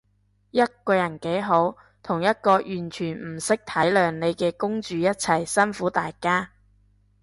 [0.49, 6.53] 一個人幾好，同一個完全唔識體諒你嘅公主一齊，辛苦大家